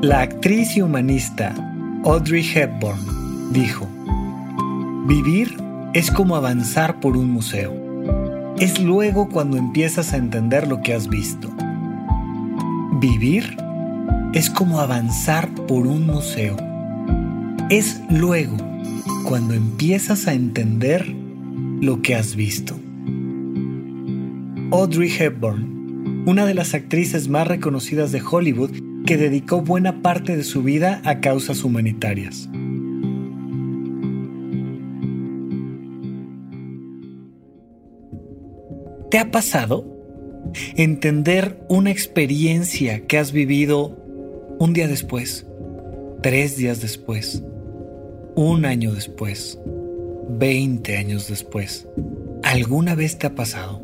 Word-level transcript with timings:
La 0.00 0.20
actriz 0.20 0.76
y 0.76 0.80
humanista 0.80 1.52
Audrey 2.04 2.48
Hepburn 2.54 3.52
dijo, 3.52 3.88
Vivir 5.08 5.56
es 5.92 6.12
como 6.12 6.36
avanzar 6.36 7.00
por 7.00 7.16
un 7.16 7.32
museo. 7.32 7.74
Es 8.60 8.80
luego 8.80 9.28
cuando 9.28 9.56
empiezas 9.56 10.12
a 10.12 10.18
entender 10.18 10.68
lo 10.68 10.82
que 10.82 10.94
has 10.94 11.08
visto. 11.08 11.50
Vivir 13.00 13.56
es 14.34 14.50
como 14.50 14.78
avanzar 14.78 15.52
por 15.66 15.88
un 15.88 16.06
museo. 16.06 16.56
Es 17.68 18.00
luego 18.08 18.56
cuando 19.24 19.54
empiezas 19.54 20.28
a 20.28 20.32
entender 20.32 21.08
lo 21.80 22.02
que 22.02 22.14
has 22.14 22.36
visto. 22.36 22.78
Audrey 24.70 25.12
Hepburn, 25.18 26.22
una 26.24 26.46
de 26.46 26.54
las 26.54 26.74
actrices 26.74 27.28
más 27.28 27.48
reconocidas 27.48 28.12
de 28.12 28.22
Hollywood, 28.22 28.87
que 29.08 29.16
dedicó 29.16 29.62
buena 29.62 30.02
parte 30.02 30.36
de 30.36 30.44
su 30.44 30.62
vida 30.62 31.00
a 31.02 31.20
causas 31.20 31.64
humanitarias. 31.64 32.46
¿Te 39.10 39.18
ha 39.18 39.30
pasado 39.30 39.86
entender 40.76 41.58
una 41.70 41.90
experiencia 41.90 43.06
que 43.06 43.16
has 43.16 43.32
vivido 43.32 43.96
un 44.58 44.74
día 44.74 44.86
después, 44.86 45.46
tres 46.22 46.58
días 46.58 46.82
después, 46.82 47.42
un 48.34 48.66
año 48.66 48.92
después, 48.92 49.58
veinte 50.28 50.98
años 50.98 51.28
después? 51.28 51.88
¿Alguna 52.42 52.94
vez 52.94 53.16
te 53.16 53.26
ha 53.26 53.34
pasado 53.34 53.80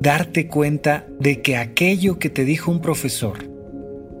darte 0.00 0.46
cuenta 0.46 1.06
de 1.20 1.42
que 1.42 1.58
aquello 1.58 2.18
que 2.18 2.30
te 2.30 2.46
dijo 2.46 2.70
un 2.70 2.80
profesor, 2.80 3.55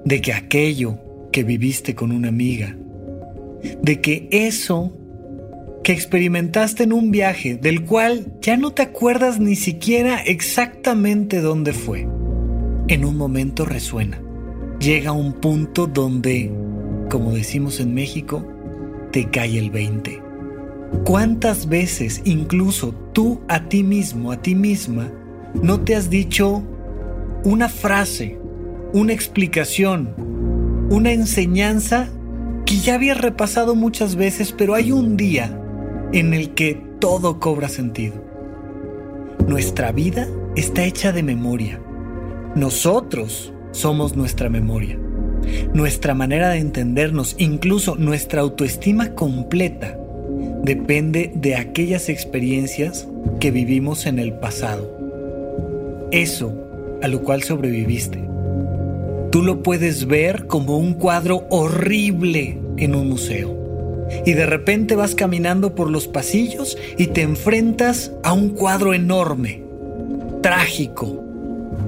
de 0.06 0.20
que 0.20 0.32
aquello 0.32 0.98
que 1.32 1.42
viviste 1.42 1.96
con 1.96 2.12
una 2.12 2.28
amiga, 2.28 2.76
de 3.82 4.00
que 4.00 4.28
eso 4.30 4.96
que 5.82 5.92
experimentaste 5.92 6.84
en 6.84 6.92
un 6.92 7.10
viaje 7.10 7.56
del 7.56 7.84
cual 7.84 8.32
ya 8.40 8.56
no 8.56 8.72
te 8.72 8.82
acuerdas 8.82 9.40
ni 9.40 9.56
siquiera 9.56 10.18
exactamente 10.22 11.40
dónde 11.40 11.72
fue, 11.72 12.06
en 12.86 13.04
un 13.04 13.16
momento 13.16 13.64
resuena. 13.64 14.22
Llega 14.78 15.10
un 15.10 15.32
punto 15.32 15.88
donde, 15.88 16.52
como 17.10 17.32
decimos 17.32 17.80
en 17.80 17.92
México, 17.92 18.46
te 19.10 19.28
cae 19.28 19.58
el 19.58 19.70
20. 19.70 20.22
¿Cuántas 21.04 21.68
veces 21.68 22.22
incluso 22.24 22.94
tú 23.12 23.40
a 23.48 23.68
ti 23.68 23.82
mismo, 23.82 24.30
a 24.30 24.40
ti 24.40 24.54
misma, 24.54 25.10
no 25.60 25.80
te 25.80 25.96
has 25.96 26.10
dicho 26.10 26.62
una 27.42 27.68
frase 27.68 28.38
una 28.92 29.12
explicación, 29.12 30.14
una 30.90 31.12
enseñanza 31.12 32.08
que 32.64 32.76
ya 32.76 32.94
había 32.94 33.14
repasado 33.14 33.74
muchas 33.74 34.16
veces, 34.16 34.52
pero 34.52 34.74
hay 34.74 34.92
un 34.92 35.16
día 35.16 35.60
en 36.12 36.34
el 36.34 36.54
que 36.54 36.80
todo 37.00 37.40
cobra 37.40 37.68
sentido. 37.68 38.14
Nuestra 39.46 39.92
vida 39.92 40.26
está 40.56 40.84
hecha 40.84 41.12
de 41.12 41.22
memoria. 41.22 41.80
Nosotros 42.54 43.52
somos 43.72 44.16
nuestra 44.16 44.48
memoria. 44.48 44.98
Nuestra 45.74 46.14
manera 46.14 46.48
de 46.50 46.58
entendernos, 46.58 47.36
incluso 47.38 47.94
nuestra 47.96 48.40
autoestima 48.40 49.14
completa, 49.14 49.96
depende 50.62 51.30
de 51.34 51.54
aquellas 51.54 52.08
experiencias 52.08 53.06
que 53.38 53.50
vivimos 53.50 54.06
en 54.06 54.18
el 54.18 54.32
pasado. 54.32 54.90
Eso 56.10 56.52
a 57.02 57.08
lo 57.08 57.22
cual 57.22 57.42
sobreviviste 57.42 58.26
Tú 59.30 59.42
lo 59.42 59.62
puedes 59.62 60.06
ver 60.06 60.46
como 60.46 60.78
un 60.78 60.94
cuadro 60.94 61.46
horrible 61.50 62.58
en 62.76 62.94
un 62.94 63.08
museo. 63.08 63.54
Y 64.24 64.34
de 64.34 64.46
repente 64.46 64.94
vas 64.94 65.14
caminando 65.14 65.74
por 65.74 65.90
los 65.90 66.06
pasillos 66.06 66.78
y 66.96 67.08
te 67.08 67.22
enfrentas 67.22 68.12
a 68.22 68.32
un 68.32 68.50
cuadro 68.50 68.94
enorme, 68.94 69.62
trágico, 70.42 71.24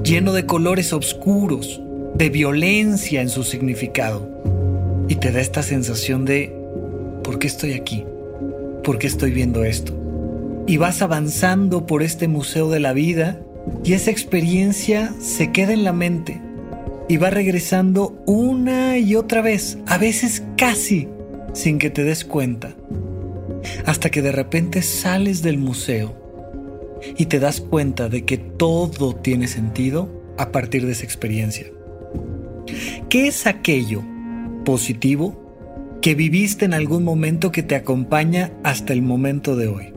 lleno 0.03 0.32
de 0.32 0.47
colores 0.47 0.93
oscuros, 0.93 1.81
de 2.15 2.28
violencia 2.28 3.22
en 3.22 3.28
su 3.28 3.44
significado. 3.44 4.28
Y 5.09 5.15
te 5.15 5.31
da 5.31 5.41
esta 5.41 5.62
sensación 5.62 6.25
de, 6.25 6.55
¿por 7.22 7.38
qué 7.38 7.47
estoy 7.47 7.75
aquí? 7.75 8.05
¿Por 8.82 8.99
qué 8.99 9.06
estoy 9.06 9.31
viendo 9.31 9.65
esto? 9.65 9.94
Y 10.66 10.76
vas 10.76 11.03
avanzando 11.03 11.87
por 11.87 12.03
este 12.03 12.26
museo 12.26 12.69
de 12.69 12.81
la 12.81 12.93
vida 12.93 13.38
y 13.84 13.93
esa 13.93 14.10
experiencia 14.10 15.15
se 15.20 15.53
queda 15.53 15.72
en 15.72 15.84
la 15.84 15.93
mente 15.93 16.43
y 17.08 17.16
va 17.16 17.30
regresando 17.30 18.22
una 18.26 18.98
y 18.98 19.16
otra 19.16 19.41
vez, 19.41 19.78
a 19.86 19.98
veces 19.98 20.42
casi 20.56 21.08
sin 21.54 21.78
que 21.78 21.91
te 21.91 22.04
des 22.04 22.24
cuenta, 22.24 22.76
hasta 23.86 24.10
que 24.10 24.22
de 24.22 24.32
repente 24.32 24.82
sales 24.82 25.42
del 25.42 25.58
museo 25.58 26.14
y 27.16 27.26
te 27.26 27.41
das 27.41 27.60
cuenta 27.60 28.08
de 28.08 28.24
que 28.24 28.36
todo 28.36 29.14
tiene 29.14 29.48
sentido 29.48 30.08
a 30.36 30.52
partir 30.52 30.84
de 30.84 30.92
esa 30.92 31.04
experiencia. 31.04 31.66
¿Qué 33.08 33.26
es 33.26 33.46
aquello 33.46 34.02
positivo 34.64 35.98
que 36.02 36.14
viviste 36.14 36.66
en 36.66 36.75
algún 36.75 37.04
momento 37.04 37.50
que 37.50 37.62
te 37.62 37.75
acompaña 37.75 38.52
hasta 38.62 38.92
el 38.92 39.02
momento 39.02 39.56
de 39.56 39.69
hoy? 39.69 39.92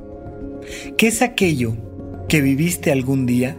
¿Qué 0.98 1.08
es 1.08 1.22
aquello 1.22 1.74
que 2.30 2.42
viviste 2.42 2.92
algún 2.92 3.26
día 3.26 3.58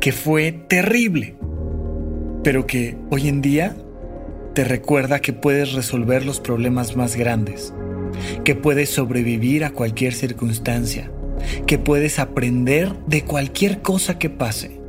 que 0.00 0.12
fue 0.12 0.52
terrible? 0.52 1.36
Pero 2.42 2.66
que 2.66 2.96
hoy 3.10 3.28
en 3.28 3.42
día 3.42 3.76
te 4.54 4.64
recuerda 4.64 5.20
que 5.20 5.32
puedes 5.32 5.72
resolver 5.72 6.24
los 6.24 6.40
problemas 6.40 6.96
más 6.96 7.16
grandes, 7.16 7.72
que 8.44 8.54
puedes 8.54 8.90
sobrevivir 8.90 9.64
a 9.64 9.70
cualquier 9.70 10.14
circunstancia, 10.14 11.10
que 11.66 11.78
puedes 11.78 12.18
aprender 12.18 12.92
de 13.06 13.24
cualquier 13.24 13.82
cosa 13.82 14.18
que 14.18 14.30
pase. 14.30 14.80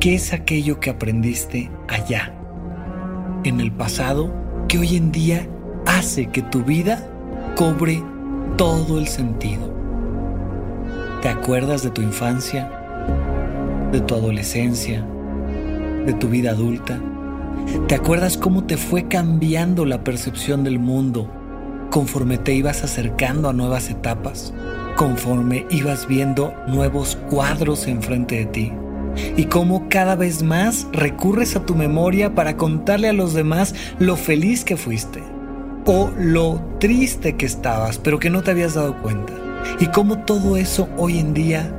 ¿Qué 0.00 0.14
es 0.14 0.32
aquello 0.32 0.80
que 0.80 0.90
aprendiste 0.90 1.70
allá, 1.88 2.32
en 3.44 3.60
el 3.60 3.72
pasado, 3.72 4.32
que 4.68 4.78
hoy 4.78 4.96
en 4.96 5.10
día 5.10 5.46
hace 5.86 6.26
que 6.26 6.42
tu 6.42 6.62
vida 6.62 7.10
cobre 7.56 8.02
todo 8.56 8.98
el 8.98 9.08
sentido? 9.08 9.76
¿Te 11.20 11.28
acuerdas 11.28 11.82
de 11.82 11.90
tu 11.90 12.00
infancia, 12.00 12.70
de 13.90 14.00
tu 14.00 14.14
adolescencia, 14.14 15.04
de 16.08 16.14
tu 16.14 16.28
vida 16.28 16.50
adulta? 16.50 16.98
¿Te 17.86 17.94
acuerdas 17.94 18.36
cómo 18.36 18.64
te 18.64 18.76
fue 18.76 19.08
cambiando 19.08 19.84
la 19.84 20.02
percepción 20.02 20.64
del 20.64 20.78
mundo 20.78 21.30
conforme 21.90 22.38
te 22.38 22.54
ibas 22.54 22.82
acercando 22.82 23.48
a 23.48 23.52
nuevas 23.52 23.90
etapas? 23.90 24.52
conforme 24.98 25.64
ibas 25.70 26.08
viendo 26.08 26.52
nuevos 26.66 27.16
cuadros 27.30 27.86
enfrente 27.86 28.34
de 28.34 28.46
ti 28.46 28.72
y 29.36 29.44
cómo 29.44 29.88
cada 29.88 30.16
vez 30.16 30.42
más 30.42 30.88
recurres 30.92 31.54
a 31.54 31.64
tu 31.64 31.76
memoria 31.76 32.34
para 32.34 32.56
contarle 32.56 33.08
a 33.08 33.12
los 33.12 33.32
demás 33.32 33.76
lo 34.00 34.16
feliz 34.16 34.64
que 34.64 34.76
fuiste 34.76 35.22
o 35.86 36.10
lo 36.18 36.60
triste 36.80 37.36
que 37.36 37.46
estabas 37.46 37.98
pero 37.98 38.18
que 38.18 38.28
no 38.28 38.42
te 38.42 38.50
habías 38.50 38.74
dado 38.74 39.00
cuenta 39.00 39.32
y 39.78 39.86
cómo 39.86 40.24
todo 40.24 40.56
eso 40.56 40.88
hoy 40.96 41.20
en 41.20 41.32
día 41.32 41.72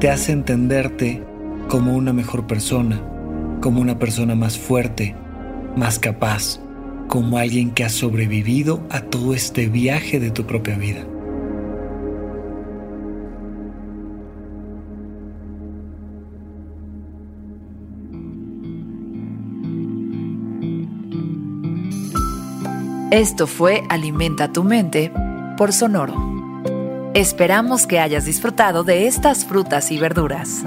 te 0.00 0.10
hace 0.10 0.32
entenderte 0.32 1.22
como 1.68 1.94
una 1.94 2.12
mejor 2.12 2.48
persona, 2.48 3.00
como 3.60 3.80
una 3.80 3.98
persona 3.98 4.34
más 4.34 4.58
fuerte, 4.58 5.14
más 5.76 5.98
capaz, 5.98 6.60
como 7.08 7.38
alguien 7.38 7.70
que 7.70 7.84
ha 7.84 7.88
sobrevivido 7.88 8.86
a 8.90 9.00
todo 9.00 9.34
este 9.34 9.68
viaje 9.68 10.20
de 10.20 10.30
tu 10.30 10.44
propia 10.44 10.76
vida. 10.76 11.04
Esto 23.10 23.46
fue 23.46 23.82
Alimenta 23.88 24.52
tu 24.52 24.62
mente 24.62 25.10
por 25.56 25.72
Sonoro. 25.72 26.14
Esperamos 27.14 27.86
que 27.86 27.98
hayas 27.98 28.26
disfrutado 28.26 28.84
de 28.84 29.06
estas 29.06 29.46
frutas 29.46 29.90
y 29.90 29.98
verduras. 29.98 30.62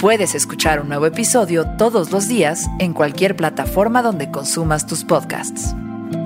Puedes 0.00 0.34
escuchar 0.34 0.82
un 0.82 0.88
nuevo 0.88 1.06
episodio 1.06 1.64
todos 1.78 2.10
los 2.10 2.28
días 2.28 2.66
en 2.80 2.92
cualquier 2.92 3.34
plataforma 3.34 4.02
donde 4.02 4.30
consumas 4.30 4.86
tus 4.86 5.04
podcasts. 5.04 5.74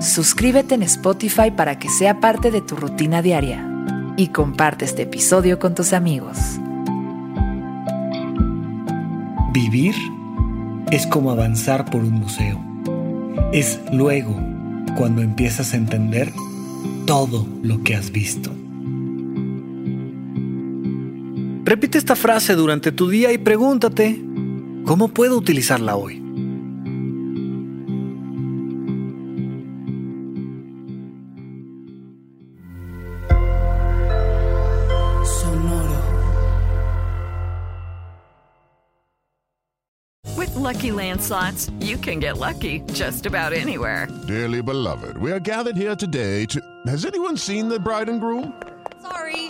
Suscríbete 0.00 0.74
en 0.74 0.82
Spotify 0.82 1.52
para 1.52 1.78
que 1.78 1.88
sea 1.88 2.18
parte 2.18 2.50
de 2.50 2.62
tu 2.62 2.74
rutina 2.74 3.22
diaria 3.22 3.64
y 4.16 4.28
comparte 4.28 4.86
este 4.86 5.02
episodio 5.02 5.60
con 5.60 5.76
tus 5.76 5.92
amigos. 5.92 6.36
Vivir 9.52 9.94
es 10.90 11.06
como 11.06 11.30
avanzar 11.30 11.88
por 11.88 12.00
un 12.00 12.14
museo. 12.14 12.60
Es 13.52 13.78
luego 13.92 14.34
cuando 14.96 15.22
empiezas 15.22 15.74
a 15.74 15.76
entender 15.76 16.32
todo 17.06 17.46
lo 17.62 17.84
que 17.84 17.94
has 17.94 18.10
visto. 18.10 18.50
Repite 21.70 21.98
esta 21.98 22.16
frase 22.16 22.56
durante 22.56 22.90
tu 22.90 23.08
día 23.08 23.30
y 23.30 23.38
pregúntate, 23.38 24.20
¿cómo 24.84 25.06
puedo 25.06 25.36
utilizarla 25.36 25.94
hoy? 25.94 26.20
With 40.36 40.52
Lucky 40.56 40.90
Land 40.90 41.20
slots, 41.22 41.70
you 41.78 41.96
can 41.96 42.18
get 42.18 42.36
lucky 42.36 42.82
just 42.92 43.26
about 43.26 43.52
anywhere. 43.52 44.08
Dearly 44.26 44.60
beloved, 44.60 45.18
we 45.18 45.30
are 45.30 45.38
gathered 45.38 45.76
here 45.76 45.94
today 45.94 46.46
to. 46.46 46.60
Has 46.88 47.06
anyone 47.06 47.36
seen 47.36 47.68
the 47.68 47.78
bride 47.78 48.08
and 48.08 48.20
groom? 48.20 48.60
Sorry, 49.02 49.49